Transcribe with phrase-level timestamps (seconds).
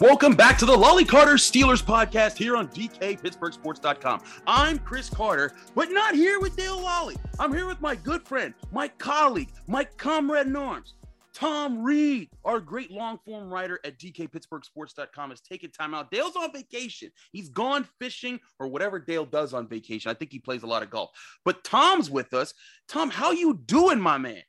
[0.00, 4.22] Welcome back to the Lolley Carter Steelers podcast here on DKPittsburghSports.com.
[4.46, 7.16] I'm Chris Carter, but not here with Dale Lolley.
[7.40, 10.94] I'm here with my good friend, my colleague, my comrade in arms,
[11.34, 16.12] Tom Reed, our great long form writer at DKPittsburghSports.com, has taken time out.
[16.12, 17.10] Dale's on vacation.
[17.32, 20.12] He's gone fishing or whatever Dale does on vacation.
[20.12, 21.10] I think he plays a lot of golf.
[21.44, 22.54] But Tom's with us.
[22.86, 24.42] Tom, how you doing, my man?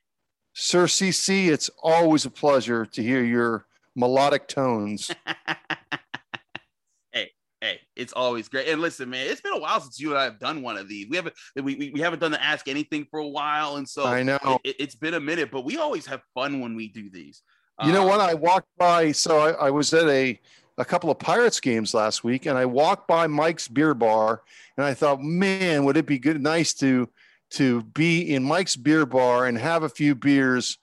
[0.52, 5.10] Sir CC, it's always a pleasure to hear your melodic tones.
[7.12, 8.68] hey, hey, it's always great.
[8.68, 10.88] And listen, man, it's been a while since you and I have done one of
[10.88, 11.08] these.
[11.08, 14.04] We haven't we, we, we haven't done the ask anything for a while, and so
[14.04, 14.60] I know.
[14.64, 17.42] it, has been a minute, but we always have fun when we do these.
[17.84, 18.20] You know Um, what?
[18.20, 20.38] I walked by, so I, I was at a
[20.78, 24.42] a couple of Pirates games last week, and I walked by Mike's Beer Bar,
[24.76, 27.08] and I thought, man, would it be good, nice to
[27.50, 30.78] to be in Mike's Beer Bar and have a few beers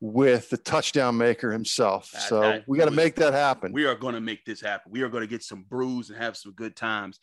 [0.00, 2.10] with the touchdown maker himself.
[2.12, 3.72] That- so that we got to make that happen.
[3.72, 4.92] We are going to make this happen.
[4.92, 7.18] We are going to get some brews and have some good times.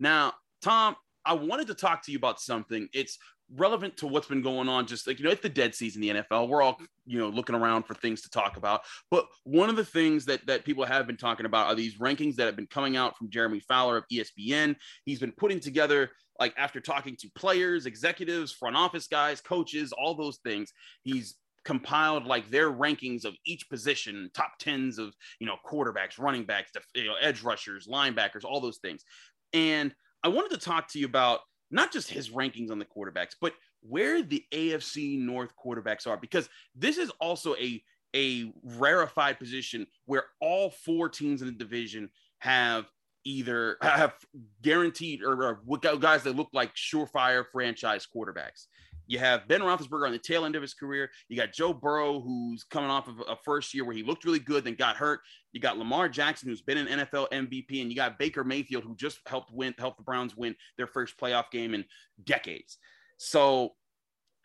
[0.00, 0.32] Now,
[0.62, 2.88] Tom, I wanted to talk to you about something.
[2.92, 3.18] It's
[3.54, 4.86] relevant to what's been going on.
[4.86, 6.48] Just like, you know, it's the dead season in the NFL.
[6.48, 8.80] We're all, you know, looking around for things to talk about.
[9.10, 12.36] But one of the things that, that people have been talking about are these rankings
[12.36, 14.76] that have been coming out from Jeremy Fowler of ESPN.
[15.04, 16.10] He's been putting together,
[16.40, 20.72] like, after talking to players, executives, front office guys, coaches, all those things.
[21.02, 26.44] He's compiled like their rankings of each position, top tens of you know quarterbacks, running
[26.44, 29.04] backs, you know edge rushers, linebackers, all those things.
[29.52, 31.40] And I wanted to talk to you about
[31.70, 36.48] not just his rankings on the quarterbacks, but where the AFC North quarterbacks are, because
[36.74, 37.82] this is also a
[38.14, 42.84] a rarefied position where all four teams in the division have
[43.24, 44.14] either have
[44.62, 48.66] guaranteed or, or guys that look like surefire franchise quarterbacks.
[49.12, 51.10] You have Ben Roethlisberger on the tail end of his career.
[51.28, 54.38] You got Joe Burrow, who's coming off of a first year where he looked really
[54.38, 55.20] good, then got hurt.
[55.52, 58.96] You got Lamar Jackson, who's been an NFL MVP, and you got Baker Mayfield, who
[58.96, 61.84] just helped win, helped the Browns win their first playoff game in
[62.24, 62.78] decades.
[63.18, 63.74] So,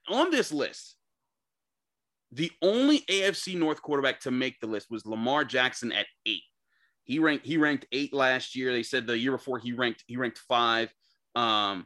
[0.09, 0.97] on this list,
[2.33, 6.43] the only AFC North quarterback to make the list was Lamar Jackson at eight.
[7.05, 8.73] He ranked he ranked eight last year.
[8.73, 10.93] They said the year before he ranked he ranked five.
[11.35, 11.85] Um,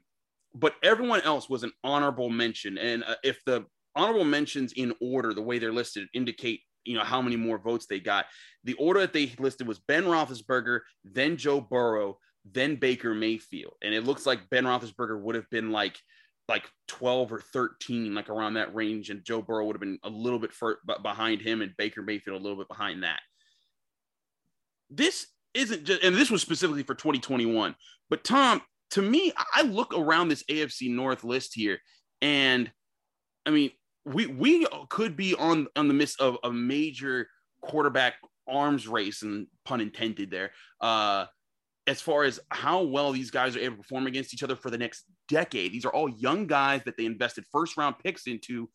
[0.54, 2.78] but everyone else was an honorable mention.
[2.78, 7.04] And uh, if the honorable mentions in order, the way they're listed, indicate you know
[7.04, 8.26] how many more votes they got.
[8.64, 13.94] The order that they listed was Ben Roethlisberger, then Joe Burrow, then Baker Mayfield, and
[13.94, 15.98] it looks like Ben Roethlisberger would have been like
[16.48, 20.10] like 12 or 13, like around that range, and Joe Burrow would have been a
[20.10, 23.22] little bit fur- behind him, and Baker Mayfield a little bit behind that.
[24.90, 27.76] This isn't just, and this was specifically for 2021.
[28.10, 31.80] But Tom, to me, I look around this AFC North list here,
[32.22, 32.72] and
[33.46, 33.72] I mean,
[34.06, 37.28] we we could be on on the midst of a major
[37.62, 38.16] quarterback
[38.48, 40.52] arms race, and pun intended there.
[40.80, 41.26] Uh,
[41.88, 44.70] as far as how well these guys are able to perform against each other for
[44.70, 48.70] the next decade, these are all young guys that they invested first round picks into,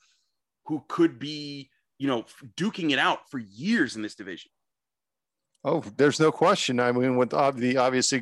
[0.65, 2.25] who could be you know
[2.57, 4.51] duking it out for years in this division.
[5.63, 6.79] Oh, there's no question.
[6.81, 8.13] I mean, with the obvious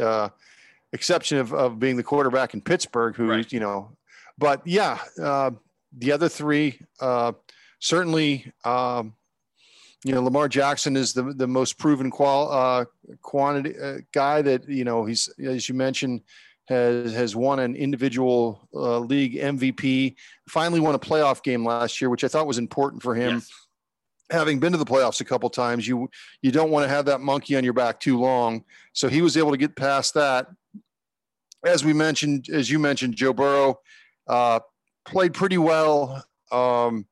[0.00, 0.28] uh,
[0.92, 3.52] exception of, of being the quarterback in Pittsburgh, who, Right.
[3.52, 3.96] you know,
[4.38, 5.50] but yeah, uh,
[5.96, 7.32] the other three, uh,
[7.80, 9.14] certainly, um,
[10.04, 12.84] you know, Lamar Jackson is the, the most proven qual, uh,
[13.22, 16.20] quantity uh, guy that, you know, he's, as you mentioned,
[16.68, 20.14] has, has won an individual uh, league MVP,
[20.48, 23.50] finally won a playoff game last year, which I thought was important for him Yes.
[24.30, 26.08] Having been to the playoffs a couple times, you
[26.42, 28.64] you don't want to have that monkey on your back too long.
[28.92, 30.48] So he was able to get past that
[31.66, 33.80] as we mentioned, as you mentioned, Joe Burrow
[34.26, 34.60] uh,
[35.06, 36.24] played pretty well.
[36.50, 37.06] Um,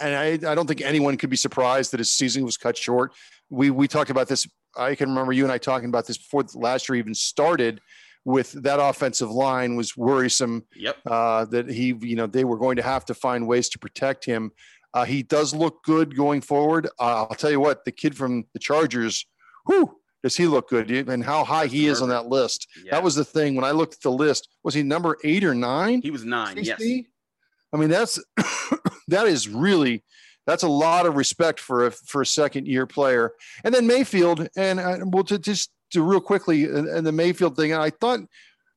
[0.00, 3.12] and I, I don't think anyone could be surprised that his season was cut short.
[3.50, 4.46] We we talked about this.
[4.76, 7.80] I can remember you and I talking about this before last year even started.
[8.26, 10.64] With that offensive line was worrisome.
[10.74, 10.96] Yep.
[11.04, 14.24] Uh, that he, you know, they were going to have to find ways to protect
[14.24, 14.50] him.
[14.94, 16.86] Uh, he does look good going forward.
[16.98, 19.26] Uh, I'll tell you what, the kid from the Chargers,
[19.66, 20.90] who does he look good?
[20.90, 22.68] And how high he is on that list.
[22.82, 22.92] Yeah.
[22.92, 24.48] That was the thing when I looked at the list.
[24.62, 26.00] Was he number eight or nine?
[26.00, 26.56] He was nine.
[26.62, 26.80] Yes.
[27.72, 28.18] I mean, that's
[29.08, 30.04] that is really
[30.46, 33.32] that's a lot of respect for a for a second year player.
[33.64, 37.56] And then Mayfield, and uh, we'll to, just to real quickly, and, and the Mayfield
[37.56, 37.74] thing.
[37.74, 38.20] I thought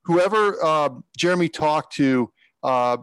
[0.05, 2.31] whoever uh, Jeremy talked to
[2.63, 2.97] uh,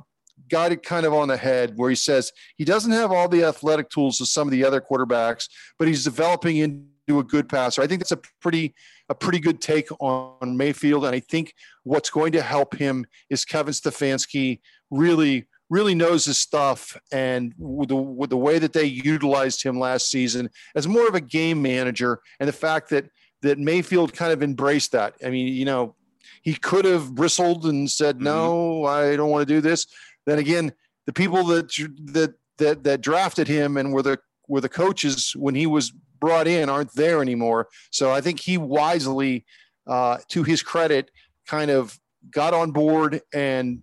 [0.48, 3.44] got it kind of on the head, where he says he doesn't have all the
[3.44, 5.48] athletic tools of some of the other quarterbacks,
[5.78, 7.82] but he's developing into a good passer.
[7.82, 8.74] I think that's a pretty
[9.08, 13.44] a pretty good take on Mayfield, and I think what's going to help him is
[13.44, 14.60] Kevin Stefanski
[14.90, 19.78] really really knows his stuff and with the, with the way that they utilized him
[19.78, 23.06] last season as more of a game manager and the fact that
[23.44, 25.14] that Mayfield kind of embraced that.
[25.24, 25.94] I mean, you know,
[26.42, 28.24] he could have bristled and said, mm-hmm.
[28.24, 29.86] "No, I don't want to do this."
[30.26, 30.72] Then again,
[31.06, 31.68] the people that
[32.12, 34.18] that that that drafted him and were the
[34.48, 37.68] were the coaches when he was brought in aren't there anymore.
[37.90, 39.44] So I think he wisely,
[39.86, 41.10] uh, to his credit,
[41.46, 41.98] kind of
[42.30, 43.82] got on board and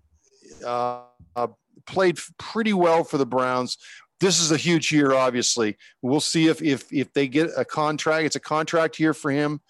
[0.66, 1.04] uh,
[1.36, 1.48] uh,
[1.86, 3.78] played pretty well for the Browns.
[4.20, 5.78] This is a huge year, obviously.
[6.02, 8.26] We'll see if if if they get a contract.
[8.26, 9.62] It's a contract year for him.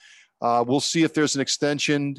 [0.42, 2.16] Uh, we'll see if there's an extension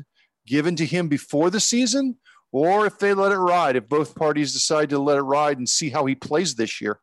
[0.46, 2.16] given to him before the season,
[2.52, 3.76] or if they let it ride.
[3.76, 7.00] If both parties decide to let it ride and see how he plays this year,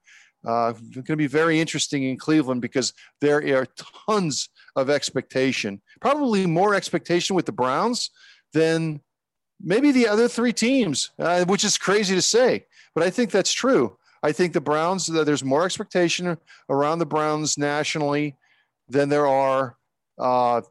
[0.48, 3.68] uh, it's going to be very interesting in Cleveland because there are
[4.08, 5.82] tons of expectation.
[6.00, 8.12] Probably more expectation with the Browns
[8.54, 9.02] than
[9.62, 12.66] maybe the other three teams, uh, which is crazy to say,
[12.96, 13.98] but I think that's true.
[14.22, 16.38] I think the Browns, there's more expectation
[16.70, 18.36] around the Browns nationally
[18.88, 19.78] than there are
[20.18, 20.62] uh,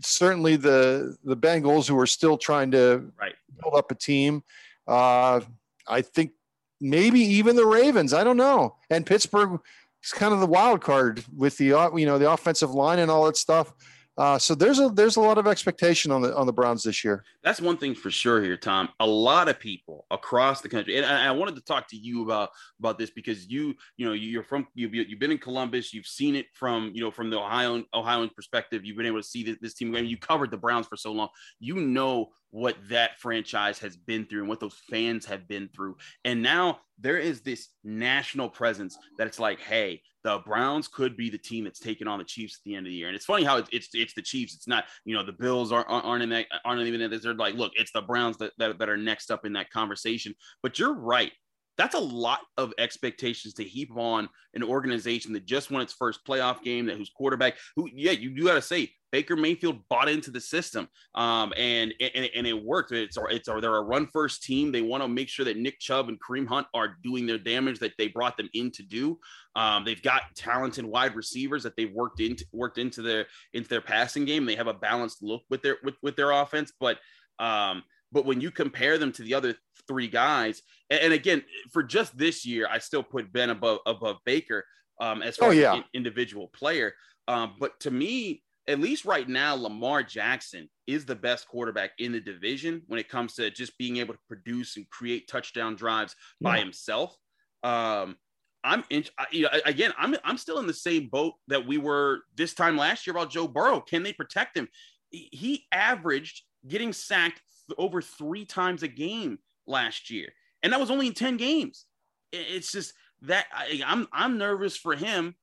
[0.00, 3.34] certainly the the Bengals, who are still trying to right.
[3.60, 4.42] build up a team.
[4.86, 5.40] Uh,
[5.86, 6.32] I think
[6.80, 8.12] maybe even the Ravens.
[8.12, 8.76] I don't know.
[8.90, 9.60] And Pittsburgh
[10.02, 13.26] is kind of the wild card with the you know the offensive line and all
[13.26, 13.72] that stuff.
[14.18, 17.04] Uh, so there's a there's a lot of expectation on the on the Browns this
[17.04, 17.22] year.
[17.44, 18.88] That's one thing for sure here, Tom.
[18.98, 22.24] A lot of people across the country, and I, I wanted to talk to you
[22.24, 22.50] about
[22.80, 26.34] about this because you you know you're from you've, you've been in Columbus, you've seen
[26.34, 28.84] it from you know from the Ohio Ohioan perspective.
[28.84, 29.94] You've been able to see this, this team.
[29.94, 31.28] I mean, you covered the Browns for so long.
[31.60, 35.96] You know what that franchise has been through and what those fans have been through.
[36.24, 41.30] And now there is this national presence that it's like, hey, the Browns could be
[41.30, 43.06] the team that's taking on the Chiefs at the end of the year.
[43.06, 44.54] And it's funny how it's it's, it's the Chiefs.
[44.54, 47.22] It's not you know the Bills aren't aren't in that aren't even in that.
[47.22, 50.34] They're like, look, it's the Browns that, that that are next up in that conversation.
[50.62, 51.32] But you're right.
[51.78, 56.26] That's a lot of expectations to heap on an organization that just won its first
[56.26, 60.08] playoff game, that whose quarterback, who, yeah, you, you got to say Baker Mayfield bought
[60.08, 62.92] into the system, um, and, and and it worked.
[62.92, 64.70] It's it's they're a run first team.
[64.70, 67.78] They want to make sure that Nick Chubb and Kareem Hunt are doing their damage
[67.78, 69.18] that they brought them in to do.
[69.56, 73.80] Um, they've got talented wide receivers that they've worked into worked into their into their
[73.80, 74.44] passing game.
[74.44, 76.98] They have a balanced look with their with, with their offense, but
[77.38, 79.54] um, but when you compare them to the other
[79.86, 84.16] three guys, and, and again for just this year, I still put Ben above above
[84.24, 84.64] Baker
[85.00, 86.94] um, as far Oh, as an individual player.
[87.28, 92.12] Um, but to me, at least right now, Lamar Jackson is the best quarterback in
[92.12, 96.14] the division when it comes to just being able to produce and create touchdown drives
[96.40, 97.16] by himself.
[97.62, 98.16] Um,
[98.64, 101.78] I'm in, I- you know, again, I'm I'm still in the same boat that we
[101.78, 103.80] were this time last year about Joe Burrow.
[103.80, 104.68] Can they protect him?
[105.10, 107.40] He- He averaged getting sacked
[107.76, 110.28] over three times a game last year,
[110.62, 111.84] and that was only in ten games.
[112.32, 115.34] It's just that I, I'm I'm nervous for him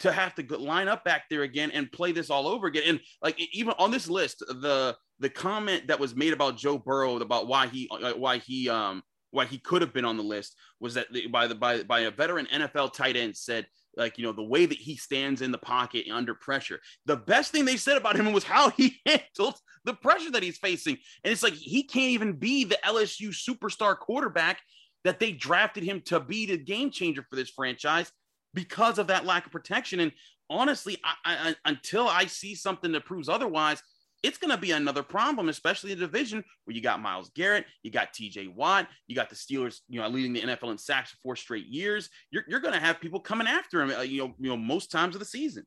[0.00, 2.82] to have to line up back there again and play this all over again.
[2.86, 7.16] And like even on this list, the the comment that was made about Joe Burrow
[7.16, 10.56] about why he uh, why he um why he could have been on the list
[10.80, 14.32] was that by the by by a veteran NFL tight end said like you know
[14.32, 16.80] the way that he stands in the pocket under pressure.
[17.06, 20.58] The best thing they said about him was how he handled the pressure that he's
[20.58, 20.96] facing.
[21.24, 24.60] And it's like he can't even be the LSU superstar quarterback
[25.04, 28.10] that they drafted him to be the game changer for this franchise
[28.54, 30.00] because of that lack of protection.
[30.00, 30.12] And
[30.48, 33.82] honestly, I, I, until I see something that proves otherwise,
[34.22, 37.66] it's going to be another problem, especially in the division where you got Myles Garrett,
[37.82, 41.10] you got TJ Watt, you got the Steelers, you know, leading the NFL in sacks
[41.10, 42.08] for four straight years.
[42.30, 44.90] You're, you're going to have people coming after him, uh, you know, you know, most
[44.90, 45.66] times of the season.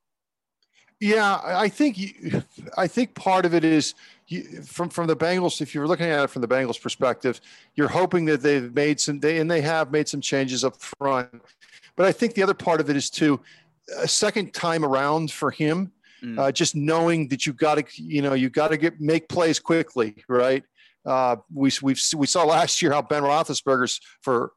[1.02, 2.00] Yeah, I think
[2.78, 3.96] I think part of it is
[4.28, 5.60] you, from from the Bengals.
[5.60, 7.42] If you're looking at it from the Bengals' perspective,
[7.76, 11.30] you're hoping that they've made some they and they have made some changes up front.
[11.98, 13.42] But I think the other part of it is too
[13.98, 15.92] a second time around for him.
[16.26, 16.40] Mm.
[16.40, 19.60] Uh, just knowing that you got to, you know, you got to get make plays
[19.60, 20.64] quickly, right?
[21.06, 24.54] Uh, we we we saw last year how Ben Roethlisberger's for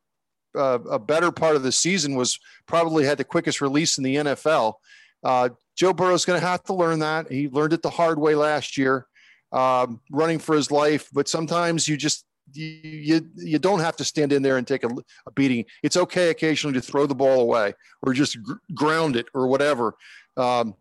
[0.56, 4.16] uh, a better part of the season was probably had the quickest release in the
[4.16, 4.74] NFL.
[5.22, 7.30] Uh, Joe Burrow's going to have to learn that.
[7.30, 9.06] He learned it the hard way last year,
[9.52, 11.08] um, running for his life.
[11.12, 14.84] But sometimes you just you, you, you don't have to stand in there and take
[14.84, 14.88] a,
[15.26, 15.66] a, beating.
[15.82, 19.94] It's okay occasionally to throw the ball away or just gr- ground it or whatever.
[20.36, 20.74] Um,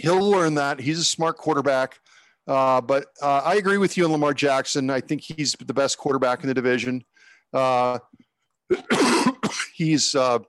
[0.00, 0.80] he'll learn that.
[0.80, 1.98] He's a smart quarterback.
[2.46, 4.90] Uh, but uh, I agree with you on Lamar Jackson.
[4.90, 7.04] I think he's the best quarterback in the division.
[7.52, 7.98] Uh,
[9.74, 10.40] he's uh,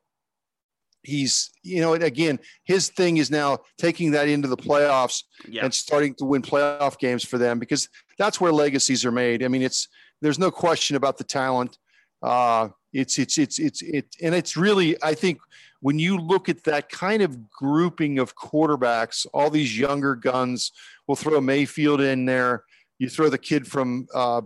[1.04, 5.64] he's you know again his thing is now taking that into the playoffs yeah.
[5.64, 9.48] and starting to win playoff games for them because that's where legacies are made i
[9.48, 9.88] mean it's
[10.22, 11.78] there's no question about the talent
[12.22, 15.40] uh it's it's it's it's it and it's really i think
[15.82, 20.72] when you look at that kind of grouping of quarterbacks all these younger guns
[21.08, 22.64] we'll throw mayfield in there
[23.00, 24.42] you throw the kid from uh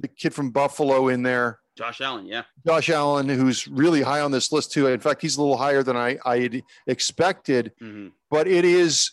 [0.00, 2.42] the kid from buffalo in there Josh Allen, yeah.
[2.64, 4.86] Josh Allen, who's really high on this list too.
[4.86, 7.72] In fact, he's a little higher than I, I had expected.
[7.80, 8.10] Mm-hmm.
[8.30, 9.10] But it is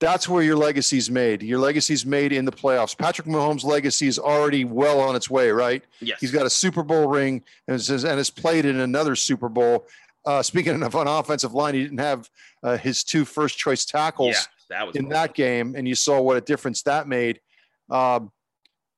[0.00, 1.42] that's where your legacy's made.
[1.42, 2.96] Your legacy's made in the playoffs.
[2.96, 5.82] Patrick Mahomes' legacy is already well on its way, right?
[6.00, 6.20] Yes.
[6.20, 9.86] He's got a Super Bowl ring and has, and has played in another Super Bowl.
[10.24, 12.28] Uh, speaking of an offensive line, he didn't have
[12.62, 14.36] uh, his two first choice tackles
[14.70, 15.10] yeah, that in cool.
[15.10, 17.40] that game, and you saw what a difference that made.
[17.90, 18.30] Um,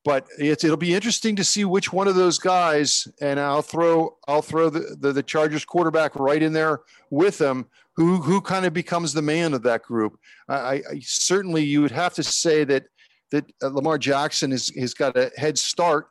[0.04, 4.16] but it's, it'll be interesting to see which one of those guys, and I'll throw
[4.26, 7.66] I'll throw the, the, the Chargers quarterback right in there with them.
[7.96, 10.18] Who who kind of becomes the man of that group?
[10.48, 12.84] I, I certainly you would have to say that
[13.30, 16.08] that uh, Lamar Jackson has has got a head start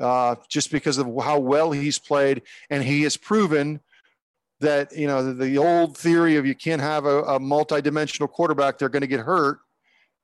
[0.00, 3.80] uh, just because of how well he's played, and he has proven
[4.60, 8.78] that you know the, the old theory of you can't have a, a multi-dimensional quarterback;
[8.78, 9.58] they're going to get hurt.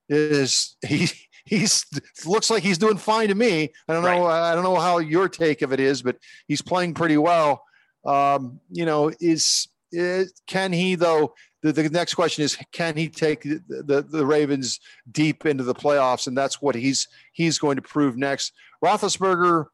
[0.08, 1.08] Is he
[1.44, 1.84] he's
[2.24, 3.72] looks like he's doing fine to me.
[3.88, 4.26] I don't know.
[4.26, 4.50] Right.
[4.50, 7.64] I don't know how your take of it is, but he's playing pretty well.
[8.04, 11.34] Um, you know, is, is can he though?
[11.62, 14.80] The, the next question is, can he take the, the, the Ravens
[15.12, 16.26] deep into the playoffs?
[16.26, 18.52] And that's what he's he's going to prove next.
[18.84, 19.66] Roethlisberger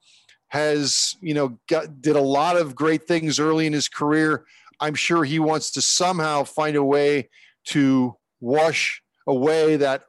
[0.48, 4.44] has you know got, did a lot of great things early in his career.
[4.80, 7.28] I'm sure he wants to somehow find a way
[7.66, 10.04] to wash away that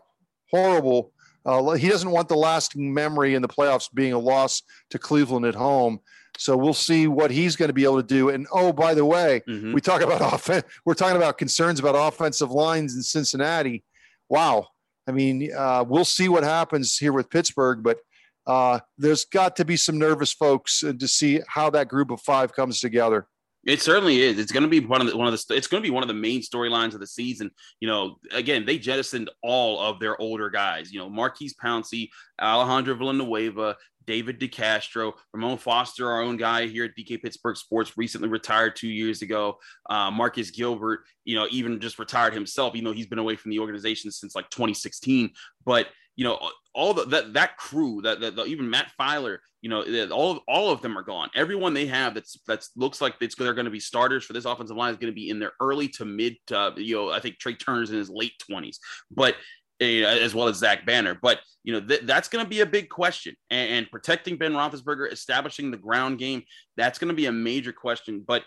[0.52, 1.12] horrible
[1.46, 5.46] uh, he doesn't want the lasting memory in the playoffs being a loss to Cleveland
[5.46, 6.00] at home.
[6.38, 8.30] So we'll see what he's going to be able to do.
[8.30, 9.74] And oh, by the way, mm-hmm.
[9.74, 10.64] we talk about offense.
[10.86, 13.84] We're talking about concerns about offensive lines in Cincinnati.
[14.30, 14.68] Wow.
[15.08, 17.98] I mean, uh, we'll see what happens here with Pittsburgh, but
[18.50, 22.52] uh, there's got to be some nervous folks to see how that group of five
[22.52, 23.28] comes together.
[23.64, 24.40] It certainly is.
[24.40, 25.54] It's going to be one of the one of the.
[25.54, 27.52] It's going to be one of the main storylines of the season.
[27.80, 30.92] You know, again, they jettisoned all of their older guys.
[30.92, 32.10] You know, Maurkice Pouncey,
[32.42, 33.76] Alejandro Villanueva,
[34.08, 38.88] David DeCastro, Ramon Foster, our own guy here at DK Pittsburgh Sports, recently retired two
[38.88, 39.60] years ago.
[39.88, 42.76] Uh, Marcus Gilbert, you know, even just retired himself.
[42.76, 45.30] You know, he's been away from the organization since like 2016.
[45.64, 46.38] But you know,
[46.74, 50.72] all the, that that crew, that, that even Matt Feiler, you know, all of, all
[50.72, 51.30] of them are gone.
[51.36, 54.46] Everyone they have that's that's looks like it's they're going to be starters for this
[54.46, 56.36] offensive line is going to be in their early to mid.
[56.52, 58.80] Uh, you know, I think Trai Turner's in his late twenties,
[59.12, 59.36] but
[59.82, 61.18] uh, as well as Zach Banner.
[61.22, 64.54] But you know th- that's going to be a big question, and, and protecting Ben
[64.54, 66.44] Roethlisberger, establishing the ground game,
[66.76, 68.24] that's going to be a major question.
[68.26, 68.44] But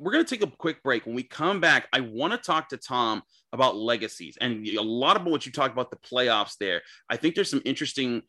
[0.00, 1.06] we're going to take a quick break.
[1.06, 3.22] When we come back, I want to talk to Tom
[3.52, 6.82] about legacies and a lot about what you talked about the playoffs there.
[7.08, 8.22] I think there's some interesting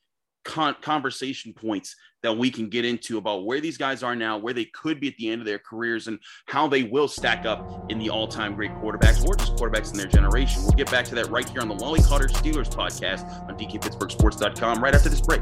[0.45, 4.53] con- conversation points that we can get into about where these guys are now, where
[4.53, 7.85] they could be at the end of their careers, and how they will stack up
[7.91, 10.63] in the all time great quarterbacks or just quarterbacks in their generation.
[10.63, 14.83] We'll get back to that right here on the Lolley Carter Steelers podcast on DKPittsburghSports.com
[14.83, 15.41] right after this break.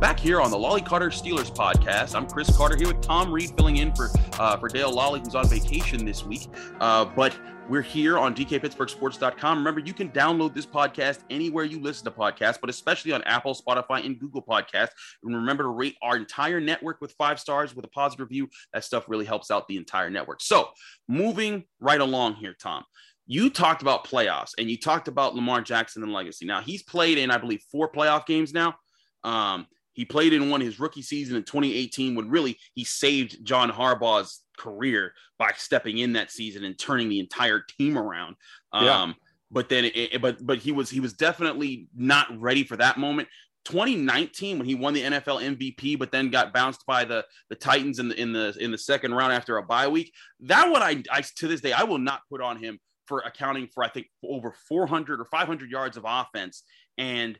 [0.00, 3.50] Back here on the Lolley Carter Steelers podcast, I'm Chris Carter here with Tom Reed
[3.56, 6.46] filling in for uh, for Dale Lolley, who's on vacation this week.
[6.78, 7.36] Uh, but
[7.68, 9.58] we're here on DKPittsburghSports.com.
[9.58, 13.56] Remember, you can download this podcast anywhere you listen to podcasts, but especially on Apple,
[13.56, 14.90] Spotify, and Google Podcasts.
[15.24, 18.48] And remember to rate our entire network with five stars with a positive review.
[18.72, 20.42] That stuff really helps out the entire network.
[20.42, 20.68] So,
[21.08, 22.84] moving right along here, Tom.
[23.26, 26.46] You talked about playoffs and you talked about Lamar Jackson and legacy.
[26.46, 28.76] Now, he's played in, I believe, four playoff games now.
[29.24, 29.66] Um,
[29.98, 34.44] he played in one his rookie season in 2018 when really he saved John Harbaugh's
[34.56, 38.36] career by stepping in that season and turning the entire team around.
[38.72, 39.02] Yeah.
[39.02, 39.16] Um,
[39.50, 43.26] but then, it, but but he was he was definitely not ready for that moment.
[43.64, 47.98] 2019 when he won the NFL MVP, but then got bounced by the the Titans
[47.98, 50.12] in the in the in the second round after a bye week.
[50.42, 53.66] That one I, I to this day I will not put on him for accounting
[53.66, 56.62] for I think over 400 or 500 yards of offense
[56.98, 57.36] and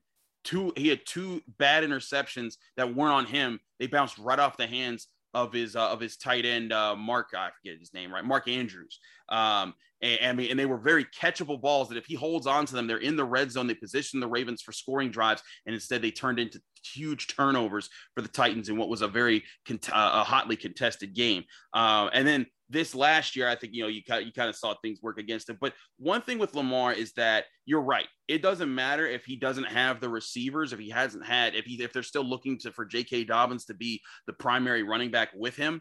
[0.48, 4.66] two he had two bad interceptions that weren't on him they bounced right off the
[4.66, 8.24] hands of his uh, of his tight end uh, mark i forget his name right
[8.24, 12.66] mark andrews um and, and they were very catchable balls that if he holds on
[12.66, 13.66] to them, they're in the red zone.
[13.66, 18.22] They position the Ravens for scoring drives, and instead they turned into huge turnovers for
[18.22, 21.44] the Titans in what was a very uh, a hotly contested game.
[21.74, 24.56] Uh, and then this last year, I think you know you kind you kind of
[24.56, 25.56] saw things work against him.
[25.60, 28.06] But one thing with Lamar is that you're right.
[28.26, 31.82] It doesn't matter if he doesn't have the receivers, if he hasn't had, if he
[31.82, 33.24] if they're still looking to for J.K.
[33.24, 35.80] Dobbins to be the primary running back with him.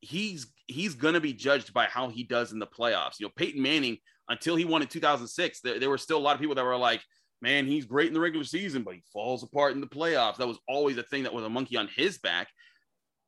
[0.00, 3.20] He's he's to be judged by how he does in the playoffs.
[3.20, 6.34] You know, Peyton Manning until he won in 2006, there, there were still a lot
[6.34, 7.02] of people that were like,
[7.42, 10.48] "Man, he's great in the regular season, but he falls apart in the playoffs." That
[10.48, 12.48] was always a thing that was a monkey on his back,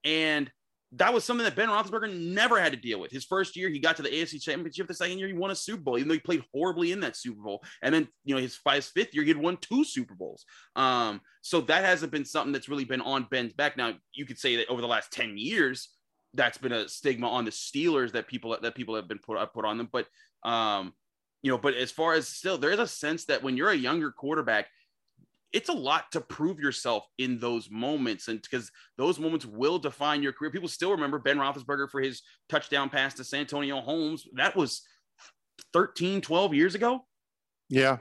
[0.05, 0.51] and
[0.93, 3.11] that was something that Ben Roethlisberger never had to deal with.
[3.11, 4.87] His first year, he got to the AFC Championship.
[4.87, 7.17] The second year, he won a Super Bowl, even though he played horribly in that
[7.17, 7.63] Super Bowl.
[7.83, 10.45] And then, you know, his, his fifth year, he had won two Super Bowls.
[10.77, 13.77] Um, so that hasn't been something that's really been on Ben's back.
[13.77, 15.89] Now, you could say that over the last ten years,
[16.35, 19.65] that's been a stigma on the Steelers that people that people have been put put
[19.65, 19.89] on them.
[19.91, 20.07] But
[20.49, 20.93] um,
[21.43, 24.11] you know, but as far as still, there's a sense that when you're a younger
[24.11, 24.67] quarterback,
[25.53, 30.23] it's a lot to prove yourself in those moments, and because those moments will define
[30.23, 30.51] your career.
[30.51, 34.27] People still remember Ben Roethlisberger for his touchdown pass to Santonio Holmes.
[34.35, 34.83] That was
[35.73, 37.05] 13, 12 years ago.
[37.69, 37.99] Yeah.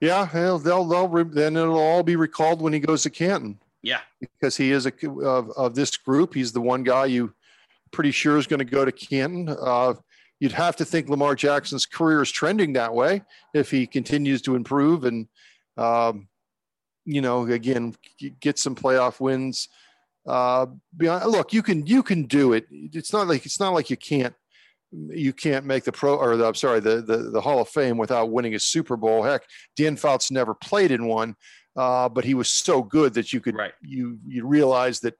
[0.00, 0.28] Yeah.
[0.32, 4.00] They'll, they'll, they'll re- then it'll all be recalled when he goes to Canton Yeah,
[4.20, 6.34] because he is a of, of this group.
[6.34, 7.34] He's the one guy you
[7.92, 9.48] pretty sure is going to go to Canton.
[9.48, 9.94] Uh,
[10.40, 13.22] you'd have to think Lamar Jackson's career is trending that way
[13.54, 15.28] if he continues to improve and,
[15.76, 16.28] um,
[17.04, 17.94] you know, again,
[18.40, 19.68] get some playoff wins.
[20.26, 22.66] Uh, beyond, look, you can you can do it.
[22.70, 24.34] It's not like it's not like you can't
[24.90, 27.98] you can't make the pro or the, I'm sorry the, the the Hall of Fame
[27.98, 29.22] without winning a Super Bowl.
[29.22, 29.42] Heck,
[29.76, 31.36] Dan Fouts never played in one,
[31.76, 33.74] uh, but he was so good that you could Right.
[33.82, 35.14] you you realize that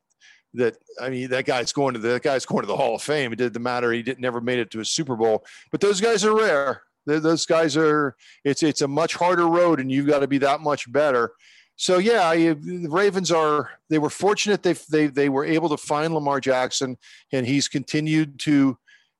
[0.54, 3.02] that I mean that guy's going to the that guy's going to the Hall of
[3.02, 3.32] Fame.
[3.32, 3.92] It didn't matter.
[3.92, 5.44] He didn't never made it to a Super Bowl.
[5.70, 6.82] But those guys are rare.
[7.08, 8.16] Th- Those guys are.
[8.44, 11.32] It's it's a much harder road, and you've got to be that much better.
[11.76, 13.70] So yeah, the Ravens are.
[13.90, 14.62] They were fortunate.
[14.62, 16.96] They they they were able to find Lamar Jackson,
[17.32, 18.78] and he's continued to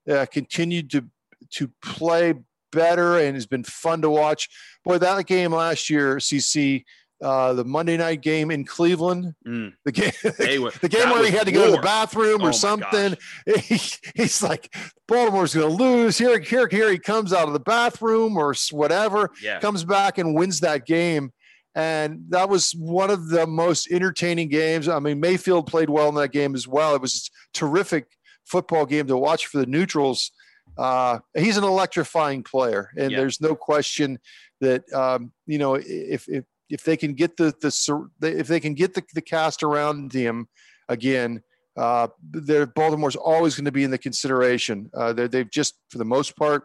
[0.09, 1.05] uh, continued to
[1.51, 2.33] to play
[2.71, 4.49] better, and has been fun to watch.
[4.83, 6.83] Boy, that game last year, CC.
[7.23, 9.71] Uh, the Monday night game in Cleveland, Mm.
[9.85, 10.11] the game,
[10.61, 13.15] were- the game where he had to go to the bathroom Oh or my something.
[13.61, 13.79] He,
[14.15, 14.73] he's like,
[15.07, 16.17] Baltimore's going to lose.
[16.17, 19.59] Here, here, here he comes out of the bathroom or whatever, Yeah.
[19.59, 21.31] comes back and wins that game.
[21.73, 24.87] And that was one of the most entertaining games.
[24.89, 26.95] I mean, Mayfield played well in that game as well.
[26.95, 28.07] It was a terrific
[28.45, 30.31] football game to watch for the neutrals.
[30.77, 34.19] uh, he's an electrifying player, and there's no question
[34.61, 38.73] that um, you know if if if they can get the the if they can
[38.73, 40.47] get the, the cast around him
[40.89, 41.41] again,
[41.77, 42.07] uh,
[42.75, 44.89] Baltimore's always going to be in the consideration.
[44.93, 46.63] Uh, they've just for the most part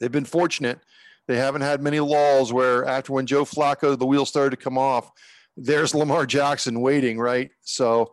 [0.00, 0.80] they've been fortunate.
[1.28, 4.78] They haven't had many lulls where after when Joe Flacco the wheels started to come
[4.78, 5.10] off,
[5.56, 7.50] there's Lamar Jackson waiting, right?
[7.62, 8.12] So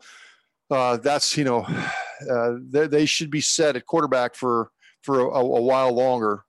[0.71, 1.62] uh, that's you know
[2.32, 4.71] uh, they, they should be set at quarterback for
[5.02, 6.43] for a, a while longer.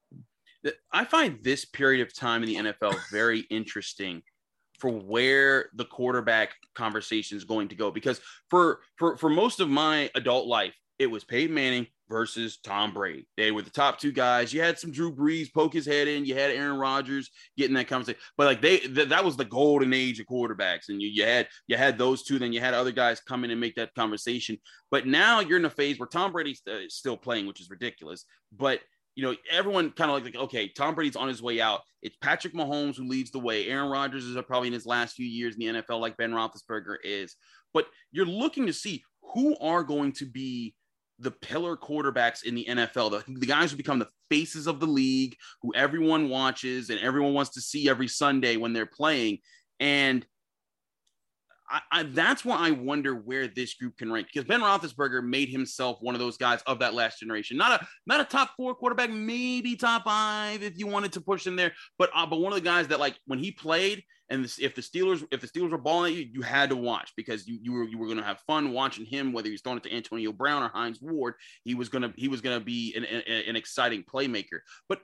[0.92, 4.22] I find this period of time in the NFL very interesting
[4.80, 9.68] for where the quarterback conversation is going to go because for for for most of
[9.68, 13.26] my adult life it was Peyton Manning versus Tom Brady.
[13.38, 14.52] They were the top two guys.
[14.52, 16.26] You had some Drew Brees poke his head in.
[16.26, 19.94] You had Aaron Rodgers getting that conversation, but like they th- that was the golden
[19.94, 22.38] age of quarterbacks, and you, you had you had those two.
[22.38, 24.58] Then you had other guys come in and make that conversation.
[24.90, 28.26] But now you're in a phase where Tom Brady's uh, still playing, which is ridiculous.
[28.52, 28.80] But
[29.14, 31.80] you know, everyone kind of like, like, okay, Tom Brady's on his way out.
[32.02, 33.66] It's Patrick Mahomes who leads the way.
[33.66, 36.96] Aaron Rodgers is probably in his last few years in the NFL, like Ben Roethlisberger
[37.04, 37.36] is.
[37.74, 39.02] But you're looking to see
[39.34, 40.74] who are going to be
[41.18, 44.86] the pillar quarterbacks in the NFL, the, the guys who become the faces of the
[44.86, 49.38] league, who everyone watches and everyone wants to see every Sunday when they're playing.
[49.78, 50.24] And
[51.70, 55.48] I, I, that's why I wonder where this group can rank because Ben Roethlisberger made
[55.48, 57.56] himself one of those guys of that last generation.
[57.56, 61.46] Not a not a top four quarterback, maybe top five if you wanted to push
[61.46, 64.44] him there, but uh, but one of the guys that like when he played and
[64.44, 67.12] this, if the Steelers if the Steelers were balling at you, you had to watch
[67.16, 69.61] because you you were you were going to have fun watching him whether he was
[69.61, 71.35] throwing it to Antonio Brown or Hines Ward.
[71.64, 75.00] He was gonna he was gonna be an, an, an exciting playmaker, but.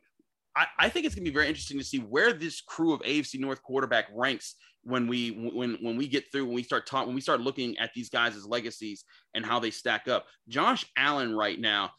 [0.57, 3.01] I, I think it's going to be very interesting to see where this crew of
[3.03, 7.09] AFC North quarterback ranks when we when when we get through when we start talking
[7.09, 10.27] when we start looking at these guys as legacies and how they stack up.
[10.49, 11.91] Josh Allen right now,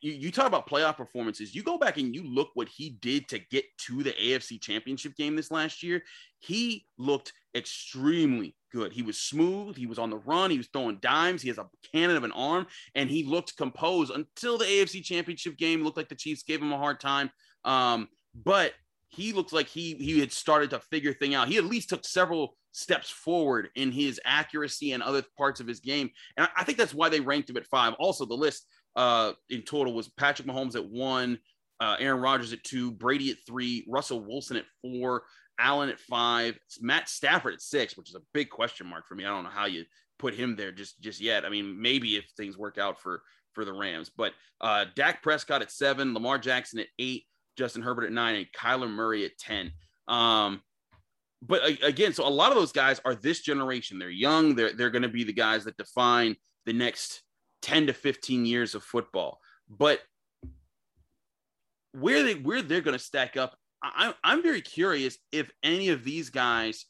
[0.00, 1.54] you, you talk about playoff performances.
[1.54, 5.14] You go back and you look what he did to get to the AFC Championship
[5.16, 6.02] game this last year.
[6.38, 8.92] He looked extremely good.
[8.92, 9.76] He was smooth.
[9.76, 10.50] He was on the run.
[10.50, 11.42] He was throwing dimes.
[11.42, 15.58] He has a cannon of an arm, and he looked composed until the AFC Championship
[15.58, 15.84] game.
[15.84, 17.30] Looked like the Chiefs gave him a hard time.
[17.64, 18.72] Um, but
[19.08, 21.48] he looked like he he had started to figure thing out.
[21.48, 25.80] He at least took several steps forward in his accuracy and other parts of his
[25.80, 27.94] game, and I, I think that's why they ranked him at five.
[27.94, 31.38] Also, the list uh, in total was Patrick Mahomes at one,
[31.80, 35.24] uh, Aaron Rodgers at two, Brady at three, Russell Wilson at four,
[35.58, 39.24] Allen at five, Matt Stafford at six, which is a big question mark for me.
[39.24, 39.84] I don't know how you
[40.18, 41.44] put him there just just yet.
[41.44, 43.22] I mean, maybe if things work out for
[43.54, 47.24] for the Rams, but uh, Dak Prescott at seven, Lamar Jackson at eight.
[47.60, 49.70] Justin Herbert at nine, and Kyler Murray at 10.
[50.08, 50.62] Um,
[51.42, 53.98] but again, so a lot of those guys are this generation.
[53.98, 54.54] They're young.
[54.54, 57.22] They're, they're going to be the guys that define the next
[57.62, 59.40] 10 to 15 years of football.
[59.68, 60.00] But
[61.92, 66.02] where they where they're going to stack up, I, I'm very curious if any of
[66.02, 66.86] these guys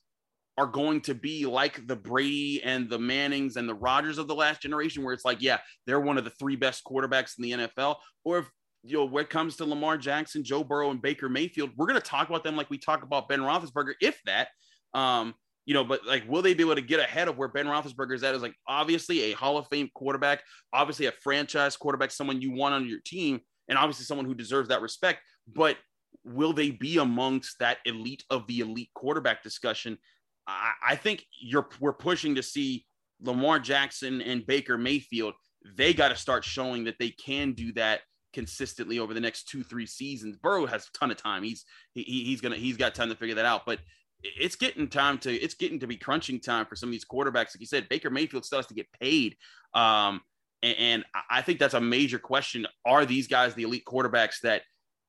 [0.56, 4.34] are going to be like the Brady and the Mannings and the Rodgers of the
[4.34, 7.52] last generation, where it's like, yeah, they're one of the three best quarterbacks in the
[7.52, 8.50] NFL, or if
[8.82, 12.00] you know, when it comes to Lamar Jackson, Joe Burrow, and Baker Mayfield, we're going
[12.00, 14.48] to talk about them like we talk about Ben Roethlisberger, if that.
[14.94, 15.34] Um,
[15.66, 18.14] you know, but like, will they be able to get ahead of where Ben Roethlisberger
[18.14, 18.34] is at?
[18.34, 22.74] Is like obviously a Hall of Fame quarterback, obviously a franchise quarterback, someone you want
[22.74, 25.20] on your team, and obviously someone who deserves that respect.
[25.46, 25.76] But
[26.24, 29.98] will they be amongst that elite of the elite quarterback discussion?
[30.46, 32.86] I, I think you're we're pushing to see
[33.20, 35.34] Lamar Jackson and Baker Mayfield.
[35.76, 38.00] They got to start showing that they can do that
[38.32, 40.36] consistently over the next two three seasons.
[40.36, 41.42] Burrow has a ton of time.
[41.42, 43.66] He's he, he's gonna he's got time to figure that out.
[43.66, 43.78] But
[44.22, 47.54] it's getting time to it's getting to be crunching time for some of these quarterbacks.
[47.54, 49.36] Like you said, Baker Mayfield still has to get paid.
[49.74, 50.20] Um,
[50.62, 52.66] and, and I think that's a major question.
[52.84, 54.62] Are these guys the elite quarterbacks that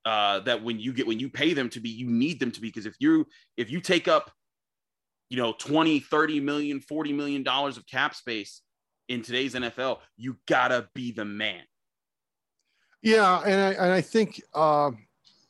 [0.04, 2.60] uh, that when you get when you pay them to be, you need them to
[2.60, 2.68] be?
[2.68, 4.30] Because if you if you take up
[5.32, 8.60] you know 20 30 million 40 million dollars of cap space
[9.08, 11.62] in today's nfl you gotta be the man
[13.02, 14.92] Yeah, and I, and I think uh,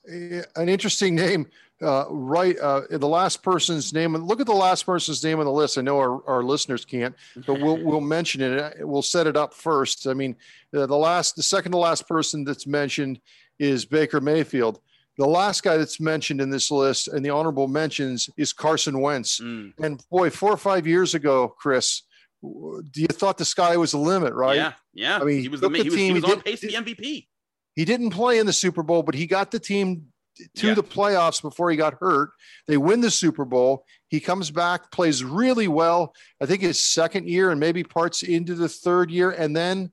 [0.06, 1.46] an interesting name,
[1.82, 2.58] uh, right?
[2.58, 4.14] Uh, the last person's name.
[4.14, 5.76] Look at the last person's name on the list.
[5.76, 7.14] I know our, our listeners can't,
[7.46, 8.76] but we'll we'll mention it.
[8.86, 10.06] We'll set it up first.
[10.06, 10.36] I mean,
[10.70, 13.20] the, the last, the second to last person that's mentioned
[13.58, 14.80] is Baker Mayfield.
[15.18, 19.40] The last guy that's mentioned in this list and the honorable mentions is Carson Wentz.
[19.40, 19.74] Mm.
[19.78, 22.02] And boy, four or five years ago, Chris,
[22.42, 24.56] do you thought the sky was the limit, right?
[24.56, 26.38] yeah yeah I mean, he was the at he was, team, he was he on
[26.38, 27.26] did- pace to be mvp
[27.74, 30.12] He didn't play in the Super Bowl, but he got the team
[30.56, 30.74] to Yeah.
[30.74, 32.30] the playoffs before he got hurt.
[32.66, 33.84] They win the Super Bowl.
[34.08, 36.14] He comes back, plays really well.
[36.40, 39.92] I think his second year and maybe parts into the third year, and then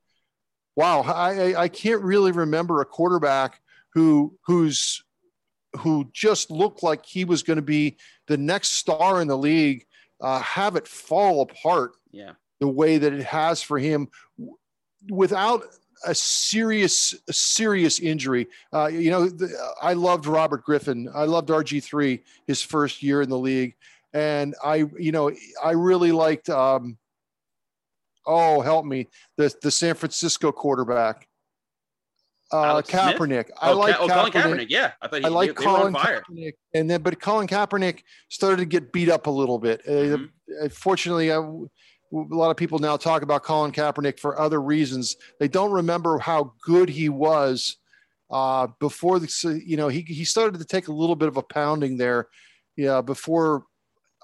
[0.75, 3.59] wow, I, I can't really remember a quarterback
[3.93, 5.03] who who's
[5.81, 9.85] who just looked like he was going to be the next star in the league,
[10.21, 11.91] uh, have it fall apart.
[12.11, 12.31] Yeah.
[12.59, 14.07] The way that it has for him
[15.09, 15.63] without
[16.05, 18.47] a serious, a serious injury.
[18.73, 19.49] Uh, you know, the,
[19.81, 21.09] I loved Robert Griffin.
[21.13, 23.75] I loved RG3 his first year in the league.
[24.13, 25.31] And I, you know,
[25.63, 26.97] I really liked, um,
[28.25, 29.07] oh, help me,
[29.37, 31.27] the, the San Francisco quarterback.
[32.51, 33.51] Uh, Kaepernick.
[33.61, 34.67] I oh, like Ka- oh, Colin Kaepernick.
[34.69, 36.23] Yeah, I thought he, I like they, they Colin fire.
[36.27, 39.81] Kaepernick, and then but Colin Kaepernick started to get beat up a little bit.
[39.87, 40.67] Uh, Mm-hmm.
[40.69, 41.37] fortunately, I,
[42.11, 45.15] a lot of people now talk about Colin Kaepernick for other reasons.
[45.39, 47.77] They don't remember how good he was
[48.31, 49.61] uh, before the.
[49.65, 52.27] You know, he he started to take a little bit of a pounding there,
[52.75, 53.65] yeah, before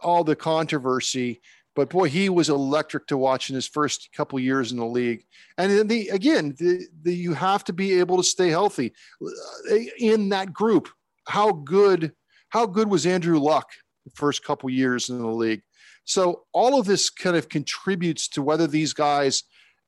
[0.02, 1.42] all the controversy.
[1.76, 5.26] But boy, he was electric to watch in his first couple years in the league.
[5.58, 9.76] And then the again, the, the, you have to be able to stay healthy uh,
[10.00, 10.88] in that group.
[11.28, 12.14] How good,
[12.50, 13.70] how good was Andrew Luck
[14.06, 15.64] the first couple years in the league?
[16.06, 19.44] So all of this kind of contributes to whether these guys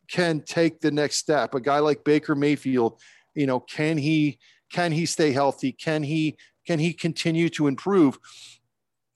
[0.10, 1.54] can take the next step.
[1.54, 3.00] A guy like Baker Mayfield,
[3.36, 4.40] you know, can he
[4.72, 5.72] can he stay healthy?
[5.72, 8.18] Can he can he continue to improve?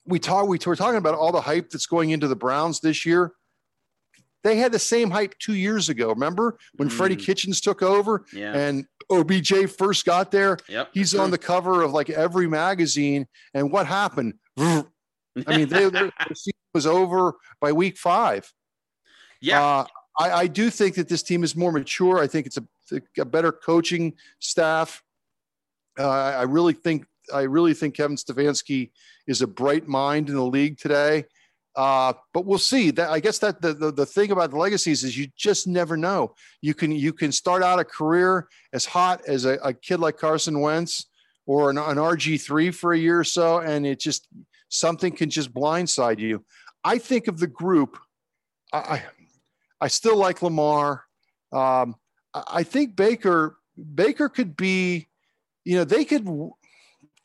[0.04, 3.06] we talk we were talking about all the hype that's going into the Browns this
[3.06, 3.32] year.
[4.42, 6.08] They had the same hype two years ago.
[6.08, 6.92] Remember when Mm.
[6.92, 8.52] Freddie Kitchens took over Yeah.
[8.52, 10.58] and OBJ first got there?
[10.68, 10.90] Yep.
[10.92, 13.28] He's on the cover of like every magazine.
[13.54, 14.34] And what happened?
[14.58, 14.84] I
[15.46, 18.52] mean, they, their season was over by week five.
[19.40, 19.62] Yeah.
[19.62, 19.86] Uh,
[20.18, 22.18] I, I do think that this team is more mature.
[22.18, 25.02] I think it's a, a better coaching staff.
[25.98, 28.90] Uh, I really think I really think Kevin Stefanski
[29.26, 31.24] is a bright mind in the league today.
[31.74, 32.90] Uh, but we'll see.
[32.90, 35.96] That I guess that the, the the thing about the legacies is you just never
[35.96, 36.34] know.
[36.60, 40.18] You can you can start out a career as hot as a, a kid like
[40.18, 41.06] Carson Wentz
[41.46, 44.28] or an, an RG three for a year or so, and it just
[44.68, 46.44] something can just blindside you.
[46.84, 47.98] I think of the group.
[48.72, 49.02] I
[49.80, 51.04] I, still like Lamar.
[51.52, 51.96] Um,
[52.32, 53.56] I, think Baker
[53.94, 55.08] Baker could be.
[55.64, 56.26] You know, they could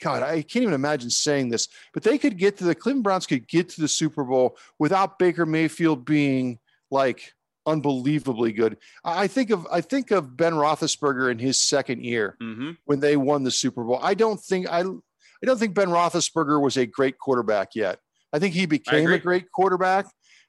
[0.02, 3.26] God, I can't even imagine saying this, but they could get to the Cleveland Browns
[3.26, 6.60] could get to the Super Bowl without Baker Mayfield being
[6.92, 7.34] like
[7.66, 8.78] unbelievably good.
[9.04, 12.72] I I think of I think of Ben Roethlisberger in his second year Mm-hmm.
[12.86, 14.00] when they won the Super Bowl.
[14.02, 18.00] I don't think I I don't think Ben Roethlisberger was a great quarterback yet.
[18.34, 20.06] I think he became a great quarterback.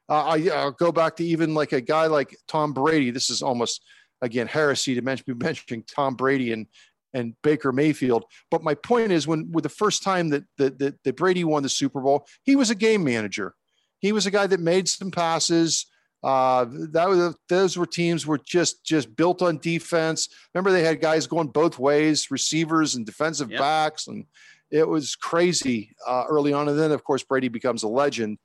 [0.09, 3.11] Uh, I, I'll go back to even like a guy like Tom Brady.
[3.11, 3.83] This is almost
[4.21, 6.67] again heresy to mention mentioning Tom Brady and
[7.13, 8.25] and Baker Mayfield.
[8.51, 11.63] But my point is, when with the first time that that, that that Brady won
[11.63, 13.53] the Super Bowl, he was a game manager.
[13.99, 15.85] He was a guy that made some passes.
[16.21, 20.27] Uh, that was those were teams were just just built on defense.
[20.53, 23.59] Remember, they had guys going both ways, receivers and defensive Yep.
[23.59, 24.25] backs, and
[24.71, 26.67] it was crazy uh, early on.
[26.69, 28.37] And then, of course, Brady becomes a legend.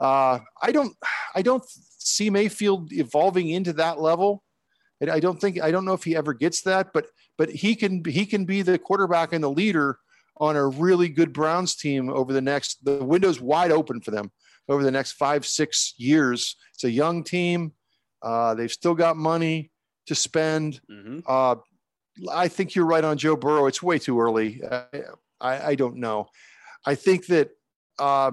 [0.00, 0.94] Uh, I don't,
[1.34, 1.64] I don't
[1.98, 4.42] see Mayfield evolving into that level.
[5.00, 7.06] And I don't think, I don't know if he ever gets that, but
[7.38, 9.98] but he can he can be the quarterback and the leader
[10.36, 12.84] on a really good Browns team over the next.
[12.84, 14.30] The window's wide open for them
[14.68, 16.56] over the next five six years.
[16.74, 17.72] It's a young team.
[18.22, 19.72] Uh, they've still got money
[20.06, 20.80] to spend.
[20.90, 21.20] Mm-hmm.
[21.26, 21.56] Uh,
[22.30, 23.66] I think you're right on Joe Burrow.
[23.66, 24.62] It's way too early.
[24.62, 24.84] Uh,
[25.42, 26.28] I, I don't know.
[26.86, 27.50] I think that
[27.98, 28.30] uh,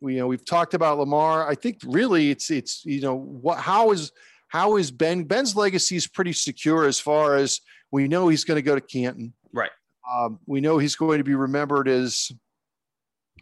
[0.00, 1.48] we, you know we've talked about Lamar.
[1.48, 4.12] I think really it's it's you know what how is
[4.48, 8.56] how is Ben Ben's legacy is pretty secure as far as we know he's going
[8.56, 9.32] to go to Canton.
[9.52, 9.70] Right.
[10.12, 12.30] Um, we know he's going to be remembered as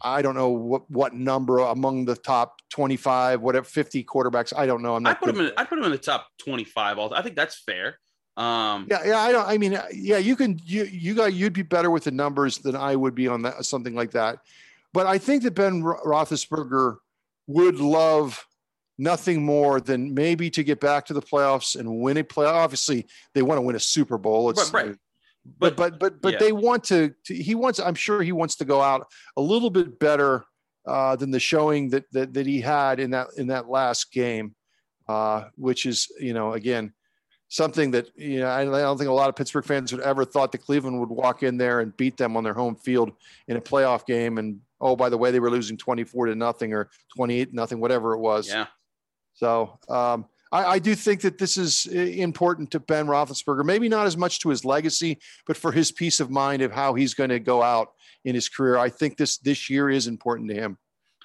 [0.01, 4.53] I don't know what what number among the top 25, whatever 50 quarterbacks.
[4.55, 4.95] I don't know.
[4.95, 5.51] I'm I not put him in.
[5.57, 6.97] I put him in the top twenty-five.
[6.97, 7.13] All.
[7.13, 7.99] I think that's fair.
[8.37, 9.47] Um, Yeah, yeah, I don't.
[9.47, 10.61] I mean, yeah, you can.
[10.63, 11.33] You you got.
[11.33, 14.39] You'd be better with the numbers than I would be on that something like that.
[14.93, 16.97] But I think that Ben Roethlisberger
[17.47, 18.45] would love
[18.99, 22.53] nothing more than maybe to get back to the playoffs and win a playoff.
[22.53, 24.51] Obviously, they want to win a Super Bowl.
[24.51, 24.95] It's, Right, right.
[25.59, 26.39] But but but but yeah.
[26.39, 27.35] they want to, to.
[27.35, 27.79] He wants.
[27.79, 30.43] I'm sure he wants to go out a little bit better
[30.85, 34.55] uh, than the showing that, that that he had in that in that last game,
[35.07, 36.93] uh, which is you know again
[37.49, 40.25] something that you know I, I don't think a lot of Pittsburgh fans would ever
[40.25, 43.11] thought that Cleveland would walk in there and beat them on their home field
[43.47, 44.37] in a playoff game.
[44.37, 48.13] And oh, by the way, they were losing 24 to nothing or 28 nothing, whatever
[48.13, 48.47] it was.
[48.47, 48.67] yeah.
[49.33, 53.63] So um, I, I do think that this is important to Ben Roethlisberger.
[53.63, 56.93] Maybe not as much to his legacy, but for his peace of mind of how
[56.93, 57.89] he's going to go out
[58.25, 58.77] in his career.
[58.77, 60.77] I think this this year is important to him.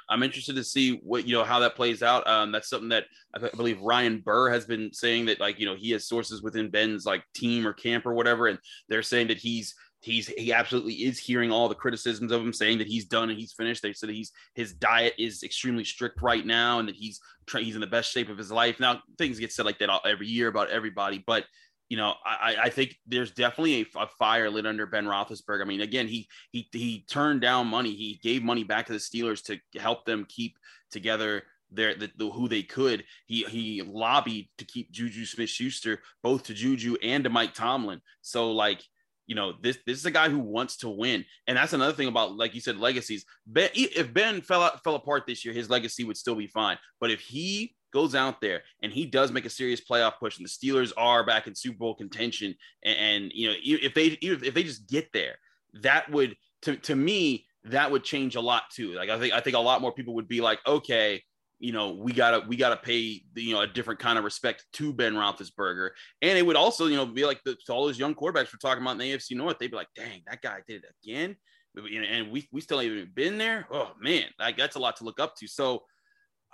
[0.09, 2.27] I'm interested to see what you know how that plays out.
[2.27, 5.75] Um, that's something that I, believe Ryan Burr has been saying that like you know
[5.75, 9.39] he has sources within Ben's like team or camp or whatever, and they're saying that
[9.39, 13.31] he's he's he absolutely is hearing all the criticisms of him saying that he's done
[13.31, 16.97] and he's finished they said he's his diet is extremely strict right now and that
[16.97, 17.21] he's
[17.57, 20.27] he's in the best shape of his life now things get said like that every
[20.27, 21.45] year about everybody but
[21.93, 25.61] you know, I, I think there's definitely a, a, fire lit under Ben Roethlisberger.
[25.61, 27.93] I mean, again, he he he turned down money.
[27.93, 30.57] He gave money back to the Steelers to help them keep
[30.91, 33.05] together their the, the, who they could.
[33.27, 38.01] He he lobbied to keep Juju Smith Schuster both to Juju and to Mike Tomlin.
[38.23, 38.83] So like
[39.27, 42.09] you know this this is a guy who wants to win and that's another thing
[42.09, 45.71] about like you said legacies ben, if ben fell out, fell apart this year his
[45.71, 49.45] legacy would still be fine but if he goes out there and he does make
[49.45, 53.33] a serious playoff push and the steelers are back in super bowl contention and, and
[53.35, 55.37] you know if they if they just get there
[55.75, 59.41] that would to, to me that would change a lot too like i think i
[59.41, 61.23] think a lot more people would be like okay
[61.63, 64.93] you know, we gotta we gotta pay you know a different kind of respect to
[64.93, 68.53] Ben Roethlisberger, and it would also you know be like the, all those young quarterbacks
[68.53, 69.59] we're talking about in the AFC North.
[69.61, 71.37] They'd be like, "Dang, that guy did it again,"
[71.77, 73.69] and we we still haven't even been there.
[73.71, 75.47] Oh man, like that's a lot to look up to.
[75.47, 75.85] So.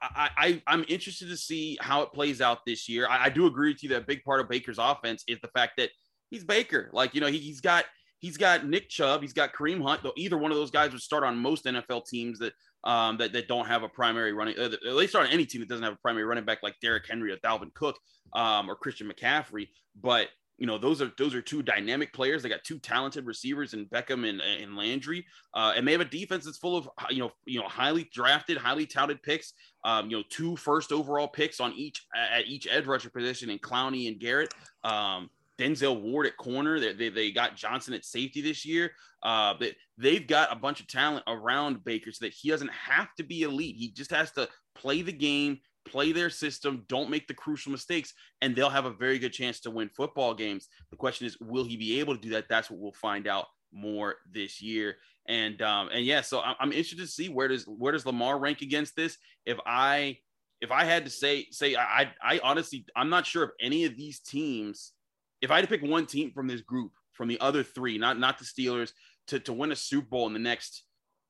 [0.01, 3.09] I, I am interested to see how it plays out this year.
[3.09, 5.49] I, I do agree with you that a big part of Baker's offense is the
[5.49, 5.91] fact that
[6.31, 6.91] he's Baker.
[6.93, 7.85] Like you know he, he's got
[8.21, 10.03] he's got Nick Chubb, he's got Kareem Hunt.
[10.03, 12.53] Though either one of those guys would start on most NFL teams that
[12.85, 14.59] um, that, that don't have a primary running.
[14.59, 17.07] Uh, they start on any team that doesn't have a primary running back like Derrick
[17.09, 17.99] Henry or Dalvin Cook
[18.35, 19.69] um, or Christian McCaffrey.
[20.01, 22.43] But you know those are those are two dynamic players.
[22.43, 26.05] They got two talented receivers in Beckham and, and Landry, uh, and they have a
[26.05, 29.53] defense that's full of you know you know highly drafted, highly touted picks.
[29.85, 33.59] Um, you know, two first overall picks on each at each edge rusher position in
[33.59, 34.53] Clowney and Garrett.
[34.83, 36.79] Um, Denzel Ward at corner.
[36.79, 38.93] They, they, they got Johnson at safety this year.
[39.23, 43.09] Uh, they, they've got a bunch of talent around Baker so that he doesn't have
[43.17, 43.75] to be elite.
[43.77, 48.13] He just has to play the game, play their system, don't make the crucial mistakes,
[48.41, 50.69] and they'll have a very good chance to win football games.
[50.91, 52.49] The question is, will he be able to do that?
[52.49, 54.97] That's what we'll find out more this year.
[55.27, 58.63] And um, and yeah, so I'm interested to see where does where does Lamar rank
[58.63, 59.19] against this.
[59.45, 60.19] If I
[60.61, 63.97] if I had to say say I I honestly I'm not sure if any of
[63.97, 64.93] these teams
[65.41, 68.19] if I had to pick one team from this group, from the other three, not
[68.19, 68.93] not the Steelers,
[69.29, 70.85] to to win a Super Bowl in the next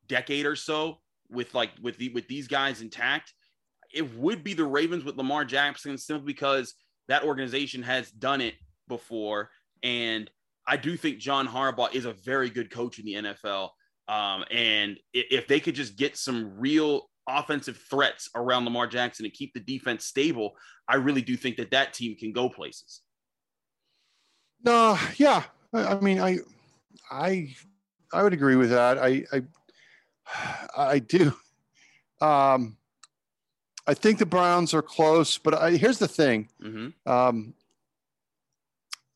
[0.06, 3.32] decade or so, with like with the with these guys intact,
[3.92, 6.74] it would be the Ravens with Lamar Jackson, simply because
[7.08, 8.54] that organization has done it
[8.88, 9.50] before,
[9.82, 10.30] and
[10.66, 13.70] I do think John Harbaugh is a very good coach in the NFL.
[14.06, 19.32] Um, and if they could just get some real offensive threats around Lamar Jackson and
[19.32, 20.52] keep the defense stable,
[20.88, 23.02] I really do think that that team can go places.
[24.64, 25.44] No, yeah.
[25.72, 26.38] I, I mean, I,
[27.10, 27.54] I,
[28.12, 28.98] I would agree with that.
[28.98, 29.42] I, I,
[30.76, 31.34] I do.
[32.20, 32.77] Um,
[33.88, 36.50] I think the Browns are close, but I, here's the thing.
[36.62, 37.10] Mm-hmm.
[37.10, 37.54] Um,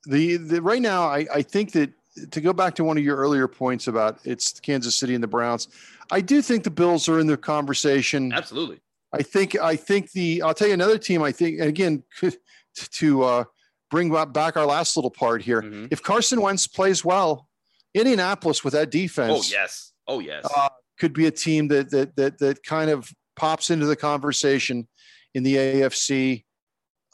[0.06, 1.92] the, the right now, I, I think that
[2.30, 5.28] to go back to one of your earlier points about it's Kansas City and the
[5.28, 5.68] Browns,
[6.10, 8.32] I do think the Bills are in the conversation.
[8.32, 8.80] Absolutely.
[9.12, 11.22] I think I think the I'll tell you another team.
[11.22, 12.02] I think and again
[12.74, 13.44] to uh,
[13.90, 15.60] bring back our last little part here.
[15.60, 15.86] Mm-hmm.
[15.90, 17.46] If Carson Wentz plays well,
[17.92, 19.32] Indianapolis with that defense.
[19.32, 19.92] Oh yes.
[20.08, 20.46] Oh yes.
[20.56, 24.88] Uh, could be a team that that that that kind of pops into the conversation
[25.34, 26.44] in the AFC.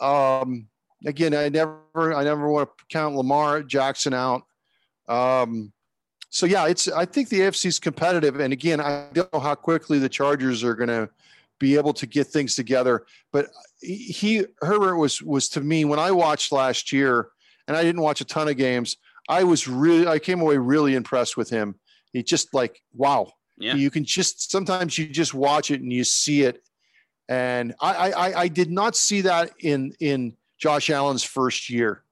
[0.00, 0.68] Um,
[1.06, 4.42] again, I never I never want to count Lamar Jackson out.
[5.08, 5.72] Um,
[6.30, 9.54] so yeah, it's I think the AFC is competitive, and again, I don't know how
[9.54, 11.08] quickly the Chargers are going to
[11.58, 13.06] be able to get things together.
[13.32, 13.48] But
[13.80, 17.28] he Herbert was was to me when I watched last year,
[17.66, 18.96] and I didn't watch a ton of games.
[19.28, 21.76] I was really I came away really impressed with him.
[22.12, 23.32] He just like wow.
[23.58, 23.74] Yeah.
[23.74, 26.62] You can just sometimes you just watch it and you see it.
[27.28, 32.02] And I I, I did not see that in in Josh Allen's first year.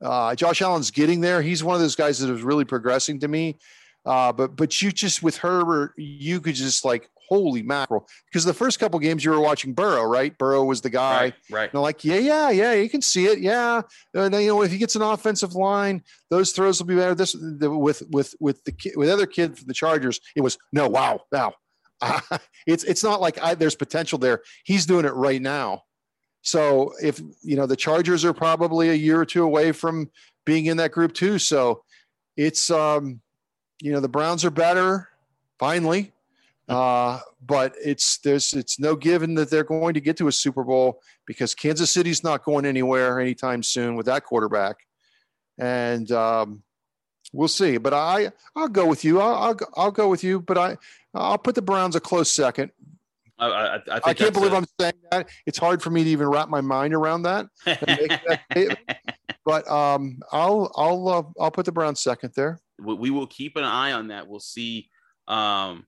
[0.00, 1.40] Uh, Josh Allen's getting there.
[1.42, 3.58] He's one of those guys that is really progressing to me.
[4.04, 8.06] Uh, but but you just with Herbert, you could just like holy mackerel.
[8.26, 10.36] Because the first couple games you were watching Burrow, right?
[10.36, 11.20] Burrow was the guy.
[11.20, 11.34] Right.
[11.50, 11.62] right.
[11.64, 13.38] And they're like, yeah, yeah, yeah, you can see it.
[13.38, 13.80] Yeah.
[14.12, 17.14] And then, you know, if he gets an offensive line, those throws will be better.
[17.14, 20.88] This the, with with with the with other kid for the Chargers, it was no,
[20.88, 21.54] wow, wow.
[22.02, 22.20] Uh,
[22.66, 24.42] it's it's not like I, there's potential there.
[24.64, 25.84] He's doing it right now.
[26.42, 30.10] So if you know the Chargers are probably a year or two away from
[30.44, 31.38] being in that group too.
[31.38, 31.82] So
[32.36, 33.22] it's um,
[33.80, 35.08] you know the Browns are better
[35.58, 36.11] finally
[36.68, 40.62] uh, but it's there's it's no given that they're going to get to a Super
[40.64, 44.76] Bowl because Kansas City's not going anywhere anytime soon with that quarterback,
[45.58, 46.62] and um,
[47.32, 47.78] we'll see.
[47.78, 49.20] But I I'll go with you.
[49.20, 50.40] I'll, I'll I'll go with you.
[50.40, 50.76] But I
[51.14, 52.70] I'll put the Browns a close second.
[53.38, 55.28] I, I, I, think I can't believe i I'm saying that.
[55.46, 57.46] It's hard for me to even wrap my mind around that.
[57.64, 58.78] that
[59.44, 62.60] but um, I'll I'll uh, I'll put the Browns second there.
[62.78, 64.28] We will keep an eye on that.
[64.28, 64.88] We'll see.
[65.26, 65.86] Um,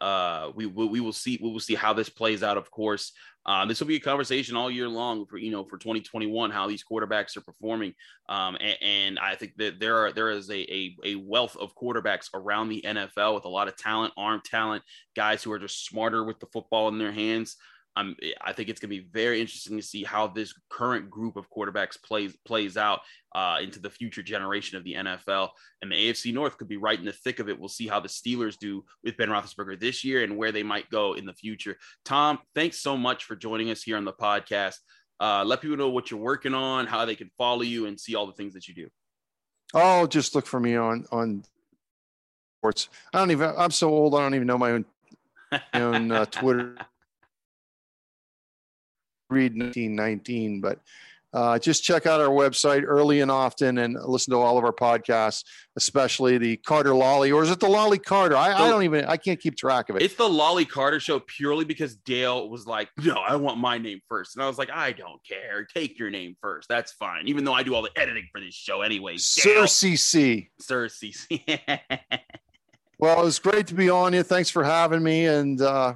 [0.00, 2.56] uh, we, we, we will see we will see how this plays out.
[2.56, 3.12] Of course,
[3.46, 6.66] um, this will be a conversation all year long for you know for 2021 how
[6.66, 7.94] these quarterbacks are performing.
[8.28, 11.74] Um, and, and, I think that there are there is a, a, a wealth of
[11.74, 14.82] quarterbacks around the NFL with a lot of talent, arm talent,
[15.14, 17.56] guys who are just smarter with the football in their hands.
[17.96, 21.36] I'm, I think it's going to be very interesting to see how this current group
[21.36, 23.00] of quarterbacks plays plays out
[23.34, 25.48] uh, into the future generation of the NFL.
[25.80, 27.58] And the AFC North could be right in the thick of it.
[27.58, 30.90] We'll see how the Steelers do with Ben Roethlisberger this year and where they might
[30.90, 31.76] go in the future.
[32.04, 34.76] Tom, thanks so much for joining us here on the podcast.
[35.18, 38.14] Uh, let people know what you're working on, how they can follow you, and see
[38.14, 38.88] all the things that you do.
[39.72, 41.44] Oh, just look for me on on
[42.58, 42.90] sports.
[43.14, 43.54] I don't even.
[43.56, 44.14] I'm so old.
[44.14, 44.84] I don't even know my own
[45.52, 46.76] my own uh, Twitter
[49.30, 50.80] read 1919, but
[51.36, 54.72] uh, just check out our website early and often and listen to all of our
[54.72, 55.44] podcasts,
[55.76, 58.34] especially the Carter Lolley, or is it the Lolley Carter?
[58.34, 60.02] I, I don't even, I can't keep track of it.
[60.02, 64.00] It's the Lolley Carter show purely because Dale was like, no, I want my name
[64.08, 64.34] first.
[64.34, 65.66] And I was like, I don't care.
[65.66, 66.70] Take your name first.
[66.70, 67.28] That's fine.
[67.28, 69.18] Even though I do all the editing for this show anyway.
[69.18, 70.48] Sir CC.
[70.58, 71.60] Sir CC.
[72.98, 74.22] well, it was great to be on you.
[74.22, 75.26] Thanks for having me.
[75.26, 75.94] And, uh,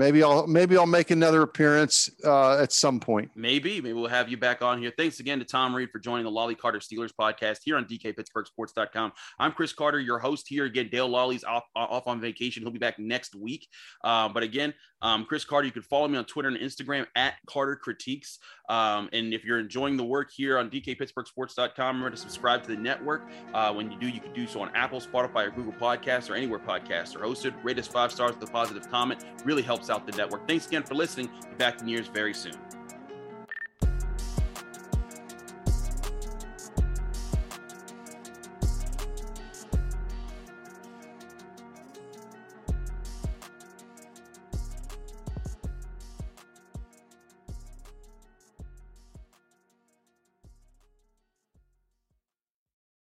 [0.00, 3.30] maybe I'll maybe I'll make another appearance uh, at some point.
[3.36, 4.90] Maybe maybe we'll have you back on here.
[4.96, 9.12] Thanks again to Tom Reed for joining the Lolley Carter Steelers podcast here on DKPittsburghSports.com.
[9.38, 10.64] I'm Chris Carter, your host here.
[10.64, 12.62] Again, Dale Lolley's off off on vacation.
[12.62, 13.68] He'll be back next week.
[14.02, 14.72] Uh, but again,
[15.02, 18.38] um, Chris Carter, you can follow me on Twitter and Instagram at Carter Critiques.
[18.70, 22.76] Um, and if you're enjoying the work here on DKPittsburghSports.com, remember to subscribe to the
[22.76, 23.28] network.
[23.52, 26.34] Uh, when you do, you can do so on Apple, Spotify, or Google Podcasts, or
[26.34, 27.52] anywhere podcasts are hosted.
[27.64, 29.24] Rate us five stars with a positive comment.
[29.44, 30.46] Really helps out the network.
[30.46, 31.26] Thanks again for listening.
[31.26, 32.79] Be back in years very soon.